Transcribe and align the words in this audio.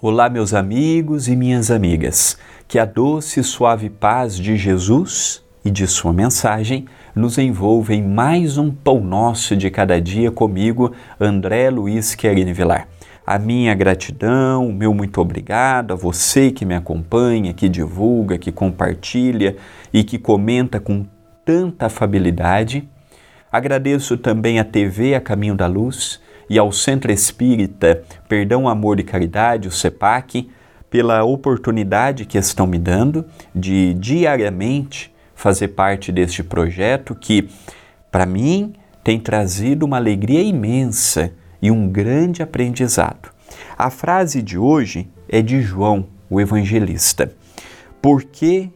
Olá, 0.00 0.30
meus 0.30 0.54
amigos 0.54 1.26
e 1.26 1.34
minhas 1.34 1.72
amigas. 1.72 2.38
Que 2.68 2.78
a 2.78 2.84
doce 2.84 3.40
e 3.40 3.42
suave 3.42 3.90
paz 3.90 4.38
de 4.38 4.56
Jesus 4.56 5.42
e 5.64 5.72
de 5.72 5.88
Sua 5.88 6.12
mensagem 6.12 6.86
nos 7.16 7.36
envolva 7.36 7.92
em 7.92 8.00
mais 8.00 8.58
um 8.58 8.70
Pão 8.70 9.00
Nosso 9.00 9.56
de 9.56 9.68
cada 9.72 10.00
dia 10.00 10.30
comigo, 10.30 10.92
André 11.18 11.68
Luiz 11.68 12.14
Querini 12.14 12.52
Vilar. 12.52 12.86
A 13.26 13.40
minha 13.40 13.74
gratidão, 13.74 14.68
o 14.68 14.72
meu 14.72 14.94
muito 14.94 15.20
obrigado 15.20 15.92
a 15.92 15.96
você 15.96 16.52
que 16.52 16.64
me 16.64 16.76
acompanha, 16.76 17.52
que 17.52 17.68
divulga, 17.68 18.38
que 18.38 18.52
compartilha 18.52 19.56
e 19.92 20.04
que 20.04 20.16
comenta 20.16 20.78
com 20.78 21.04
tanta 21.44 21.86
afabilidade. 21.86 22.88
Agradeço 23.50 24.16
também 24.16 24.60
a 24.60 24.64
TV 24.64 25.16
A 25.16 25.20
Caminho 25.20 25.56
da 25.56 25.66
Luz 25.66 26.20
e 26.48 26.58
ao 26.58 26.72
Centro 26.72 27.12
Espírita 27.12 28.02
Perdão, 28.28 28.68
Amor 28.68 28.98
e 29.00 29.04
Caridade, 29.04 29.68
o 29.68 29.72
CEPAC, 29.72 30.48
pela 30.90 31.22
oportunidade 31.24 32.24
que 32.24 32.38
estão 32.38 32.66
me 32.66 32.78
dando 32.78 33.24
de 33.54 33.94
diariamente 33.94 35.14
fazer 35.34 35.68
parte 35.68 36.10
deste 36.10 36.42
projeto 36.42 37.14
que, 37.14 37.48
para 38.10 38.26
mim, 38.26 38.72
tem 39.04 39.20
trazido 39.20 39.84
uma 39.86 39.96
alegria 39.96 40.42
imensa 40.42 41.32
e 41.60 41.70
um 41.70 41.88
grande 41.88 42.42
aprendizado. 42.42 43.30
A 43.76 43.90
frase 43.90 44.42
de 44.42 44.58
hoje 44.58 45.08
é 45.28 45.42
de 45.42 45.60
João, 45.62 46.06
o 46.28 46.40
evangelista. 46.40 47.32
Porque 48.00 48.70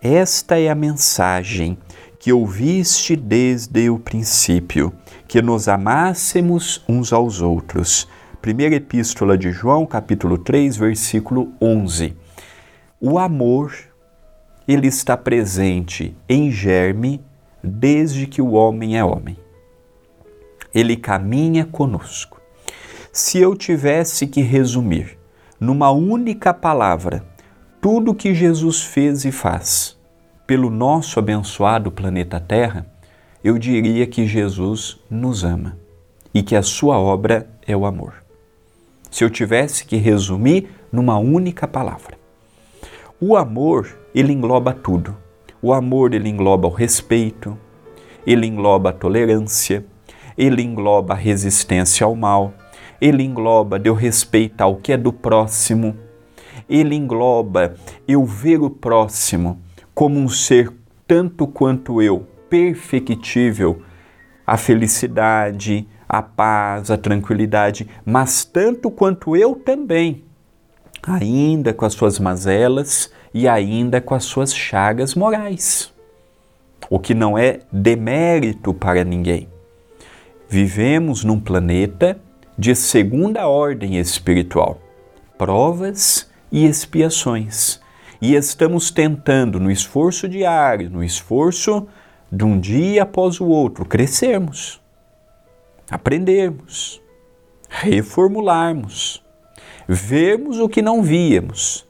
esta 0.00 0.58
é 0.58 0.68
a 0.68 0.74
mensagem 0.74 1.78
que 2.22 2.32
ouviste 2.32 3.16
desde 3.16 3.90
o 3.90 3.98
princípio, 3.98 4.92
que 5.26 5.42
nos 5.42 5.66
amássemos 5.66 6.84
uns 6.88 7.12
aos 7.12 7.40
outros. 7.40 8.08
Primeira 8.40 8.76
Epístola 8.76 9.36
de 9.36 9.50
João, 9.50 9.84
capítulo 9.84 10.38
3, 10.38 10.76
versículo 10.76 11.52
11. 11.60 12.16
O 13.00 13.18
amor, 13.18 13.74
ele 14.68 14.86
está 14.86 15.16
presente 15.16 16.16
em 16.28 16.48
germe 16.48 17.20
desde 17.60 18.28
que 18.28 18.40
o 18.40 18.52
homem 18.52 18.96
é 18.96 19.04
homem. 19.04 19.36
Ele 20.72 20.96
caminha 20.96 21.64
conosco. 21.64 22.40
Se 23.12 23.38
eu 23.38 23.56
tivesse 23.56 24.28
que 24.28 24.42
resumir 24.42 25.18
numa 25.58 25.90
única 25.90 26.54
palavra 26.54 27.24
tudo 27.80 28.14
que 28.14 28.32
Jesus 28.32 28.80
fez 28.80 29.24
e 29.24 29.32
faz, 29.32 30.00
pelo 30.52 30.68
nosso 30.68 31.18
abençoado 31.18 31.90
planeta 31.90 32.38
Terra, 32.38 32.84
eu 33.42 33.56
diria 33.56 34.06
que 34.06 34.26
Jesus 34.26 35.00
nos 35.08 35.44
ama 35.44 35.78
e 36.34 36.42
que 36.42 36.54
a 36.54 36.62
sua 36.62 36.98
obra 36.98 37.48
é 37.66 37.74
o 37.74 37.86
amor. 37.86 38.22
Se 39.10 39.24
eu 39.24 39.30
tivesse 39.30 39.86
que 39.86 39.96
resumir 39.96 40.68
numa 40.92 41.16
única 41.16 41.66
palavra. 41.66 42.18
O 43.18 43.34
amor, 43.34 43.98
ele 44.14 44.30
engloba 44.30 44.74
tudo. 44.74 45.16
O 45.62 45.72
amor, 45.72 46.12
ele 46.12 46.28
engloba 46.28 46.68
o 46.68 46.70
respeito, 46.70 47.56
ele 48.26 48.46
engloba 48.46 48.90
a 48.90 48.92
tolerância, 48.92 49.82
ele 50.36 50.60
engloba 50.60 51.14
a 51.14 51.16
resistência 51.16 52.04
ao 52.04 52.14
mal, 52.14 52.52
ele 53.00 53.22
engloba 53.22 53.78
de 53.78 53.88
eu 53.88 53.94
respeitar 53.94 54.66
o 54.66 54.76
que 54.76 54.92
é 54.92 54.98
do 54.98 55.14
próximo, 55.14 55.96
ele 56.68 56.94
engloba 56.94 57.74
eu 58.06 58.22
ver 58.26 58.60
o 58.60 58.68
próximo 58.68 59.58
como 59.94 60.18
um 60.18 60.28
ser 60.28 60.72
tanto 61.06 61.46
quanto 61.46 62.00
eu, 62.00 62.26
perfectível, 62.48 63.82
a 64.46 64.56
felicidade, 64.56 65.86
a 66.08 66.22
paz, 66.22 66.90
a 66.90 66.96
tranquilidade, 66.96 67.88
mas 68.04 68.44
tanto 68.44 68.90
quanto 68.90 69.36
eu 69.36 69.54
também, 69.54 70.24
ainda 71.02 71.72
com 71.72 71.84
as 71.84 71.94
suas 71.94 72.18
mazelas 72.18 73.12
e 73.32 73.48
ainda 73.48 74.00
com 74.00 74.14
as 74.14 74.24
suas 74.24 74.54
chagas 74.54 75.14
morais. 75.14 75.92
O 76.90 76.98
que 76.98 77.14
não 77.14 77.38
é 77.38 77.60
demérito 77.70 78.74
para 78.74 79.04
ninguém. 79.04 79.48
Vivemos 80.48 81.24
num 81.24 81.40
planeta 81.40 82.20
de 82.58 82.74
segunda 82.74 83.46
ordem 83.48 83.98
espiritual. 83.98 84.78
Provas 85.38 86.30
e 86.50 86.66
expiações 86.66 87.81
e 88.22 88.36
estamos 88.36 88.92
tentando, 88.92 89.58
no 89.58 89.68
esforço 89.68 90.28
diário, 90.28 90.88
no 90.88 91.02
esforço 91.02 91.88
de 92.30 92.44
um 92.44 92.60
dia 92.60 93.02
após 93.02 93.40
o 93.40 93.46
outro, 93.46 93.84
crescermos, 93.84 94.80
aprendermos, 95.90 97.02
reformularmos, 97.68 99.24
vermos 99.88 100.60
o 100.60 100.68
que 100.68 100.80
não 100.80 101.02
víamos, 101.02 101.84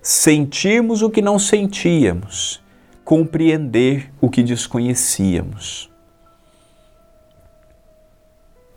sentirmos 0.00 1.02
o 1.02 1.10
que 1.10 1.20
não 1.20 1.38
sentíamos, 1.38 2.62
compreender 3.04 4.10
o 4.22 4.30
que 4.30 4.42
desconhecíamos. 4.42 5.90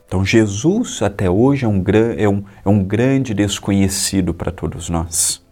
Então, 0.05 0.25
Jesus 0.25 1.01
até 1.01 1.29
hoje 1.29 1.63
é 1.63 1.69
um, 1.69 1.81
é 2.17 2.27
um, 2.27 2.43
é 2.65 2.69
um 2.69 2.83
grande 2.83 3.33
desconhecido 3.33 4.33
para 4.33 4.51
todos 4.51 4.89
nós. 4.89 5.46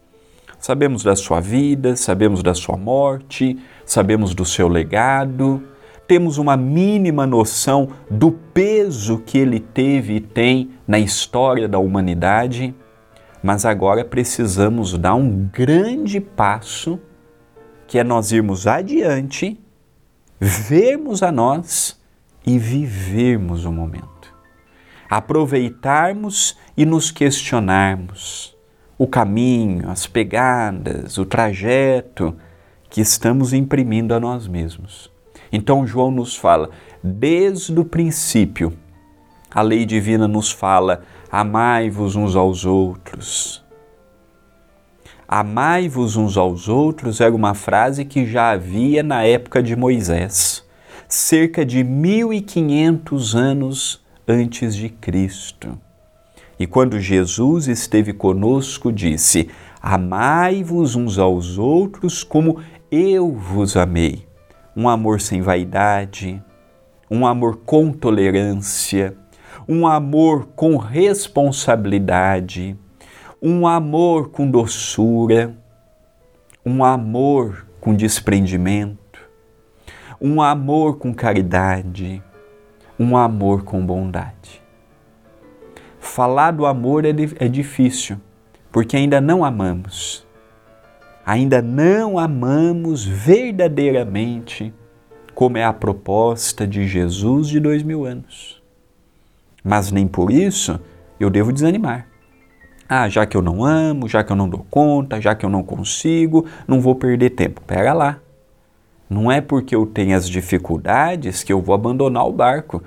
Sabemos 0.65 1.03
da 1.03 1.15
sua 1.15 1.39
vida, 1.39 1.95
sabemos 1.95 2.41
da 2.41 2.55
sua 2.55 2.75
morte, 2.75 3.55
sabemos 3.85 4.33
do 4.33 4.43
seu 4.43 4.67
legado, 4.67 5.61
temos 6.07 6.39
uma 6.39 6.57
mínima 6.57 7.27
noção 7.27 7.89
do 8.09 8.31
peso 8.31 9.19
que 9.19 9.37
ele 9.37 9.59
teve 9.59 10.15
e 10.15 10.19
tem 10.19 10.71
na 10.87 10.97
história 10.97 11.67
da 11.67 11.77
humanidade, 11.77 12.73
mas 13.43 13.63
agora 13.63 14.03
precisamos 14.03 14.97
dar 14.97 15.13
um 15.13 15.47
grande 15.53 16.19
passo, 16.19 16.99
que 17.85 17.99
é 17.99 18.03
nós 18.03 18.31
irmos 18.31 18.65
adiante, 18.65 19.63
vermos 20.39 21.21
a 21.21 21.31
nós 21.31 22.01
e 22.43 22.57
vivermos 22.57 23.65
o 23.65 23.71
momento. 23.71 24.33
Aproveitarmos 25.07 26.57
e 26.75 26.87
nos 26.87 27.11
questionarmos 27.11 28.54
o 28.97 29.07
caminho, 29.07 29.89
as 29.89 30.07
pegadas, 30.07 31.17
o 31.17 31.25
trajeto 31.25 32.35
que 32.89 33.01
estamos 33.01 33.53
imprimindo 33.53 34.13
a 34.13 34.19
nós 34.19 34.47
mesmos. 34.47 35.11
Então, 35.51 35.85
João 35.85 36.11
nos 36.11 36.35
fala, 36.35 36.69
desde 37.03 37.77
o 37.79 37.85
princípio, 37.85 38.73
a 39.53 39.61
lei 39.61 39.85
divina 39.85 40.27
nos 40.27 40.51
fala: 40.51 41.03
amai-vos 41.31 42.15
uns 42.15 42.35
aos 42.35 42.65
outros. 42.65 43.63
Amai-vos 45.27 46.15
uns 46.15 46.37
aos 46.37 46.69
outros 46.69 47.19
era 47.19 47.33
uma 47.33 47.53
frase 47.53 48.05
que 48.05 48.25
já 48.25 48.51
havia 48.51 49.01
na 49.01 49.23
época 49.23 49.63
de 49.63 49.75
Moisés, 49.75 50.63
cerca 51.07 51.65
de 51.65 51.83
1500 51.83 53.35
anos 53.35 54.05
antes 54.27 54.75
de 54.75 54.89
Cristo. 54.89 55.79
E 56.57 56.65
quando 56.65 56.99
Jesus 56.99 57.67
esteve 57.67 58.13
conosco, 58.13 58.91
disse: 58.91 59.49
Amai-vos 59.81 60.95
uns 60.95 61.19
aos 61.19 61.57
outros 61.57 62.23
como 62.23 62.61
eu 62.89 63.33
vos 63.33 63.75
amei. 63.75 64.25
Um 64.75 64.87
amor 64.87 65.19
sem 65.21 65.41
vaidade, 65.41 66.41
um 67.09 67.27
amor 67.27 67.57
com 67.65 67.91
tolerância, 67.91 69.17
um 69.67 69.85
amor 69.85 70.47
com 70.55 70.77
responsabilidade, 70.77 72.77
um 73.41 73.67
amor 73.67 74.29
com 74.29 74.49
doçura, 74.49 75.55
um 76.65 76.83
amor 76.83 77.67
com 77.79 77.93
desprendimento, 77.93 79.19
um 80.19 80.41
amor 80.41 80.97
com 80.97 81.13
caridade, 81.13 82.23
um 82.97 83.15
amor 83.15 83.63
com 83.63 83.85
bondade 83.85 84.64
falar 86.15 86.51
do 86.51 86.65
amor 86.65 87.03
é, 87.03 87.09
é 87.39 87.47
difícil, 87.49 88.15
porque 88.71 88.95
ainda 88.95 89.19
não 89.19 89.43
amamos. 89.43 90.25
Ainda 91.25 91.61
não 91.61 92.17
amamos 92.17 93.03
verdadeiramente 93.03 94.73
como 95.33 95.57
é 95.57 95.65
a 95.65 95.73
proposta 95.73 96.65
de 96.65 96.87
Jesus 96.87 97.49
de 97.49 97.59
dois 97.59 97.83
mil 97.83 98.05
anos. 98.05 98.63
Mas 99.61 99.91
nem 99.91 100.07
por 100.07 100.31
isso 100.31 100.79
eu 101.19 101.29
devo 101.29 101.51
desanimar. 101.51 102.07
Ah, 102.87 103.09
já 103.09 103.25
que 103.25 103.35
eu 103.35 103.41
não 103.41 103.65
amo, 103.65 104.07
já 104.07 104.23
que 104.23 104.31
eu 104.31 104.37
não 104.37 104.47
dou 104.47 104.65
conta, 104.69 105.19
já 105.19 105.35
que 105.35 105.45
eu 105.45 105.49
não 105.49 105.63
consigo, 105.63 106.45
não 106.65 106.79
vou 106.79 106.95
perder 106.95 107.31
tempo. 107.31 107.59
Pera 107.67 107.91
lá. 107.91 108.19
Não 109.09 109.29
é 109.29 109.41
porque 109.41 109.75
eu 109.75 109.85
tenho 109.85 110.15
as 110.15 110.29
dificuldades 110.29 111.43
que 111.43 111.51
eu 111.51 111.61
vou 111.61 111.75
abandonar 111.75 112.25
o 112.25 112.31
barco. 112.31 112.81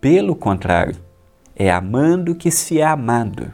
Pelo 0.00 0.36
contrário, 0.36 0.94
é 1.56 1.70
amando 1.70 2.34
que 2.34 2.50
se 2.50 2.80
é 2.80 2.84
amado, 2.84 3.52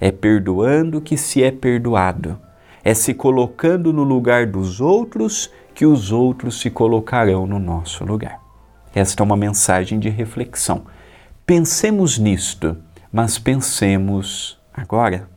é 0.00 0.12
perdoando 0.12 1.00
que 1.00 1.16
se 1.16 1.42
é 1.42 1.50
perdoado, 1.50 2.38
é 2.84 2.94
se 2.94 3.12
colocando 3.12 3.92
no 3.92 4.04
lugar 4.04 4.46
dos 4.46 4.80
outros 4.80 5.50
que 5.74 5.84
os 5.84 6.12
outros 6.12 6.60
se 6.60 6.70
colocarão 6.70 7.46
no 7.46 7.58
nosso 7.58 8.04
lugar. 8.04 8.40
Esta 8.94 9.22
é 9.22 9.24
uma 9.24 9.36
mensagem 9.36 9.98
de 9.98 10.08
reflexão. 10.08 10.84
Pensemos 11.44 12.16
nisto, 12.16 12.76
mas 13.12 13.38
pensemos 13.38 14.58
agora. 14.72 15.28